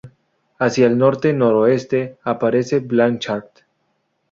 Hacia 0.57 0.87
el 0.87 0.97
norte-noroeste 0.97 2.17
aparece 2.23 2.79
Blanchard. 2.79 3.45